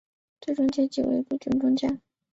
[0.41, 2.01] 最终阶级为陆军中将。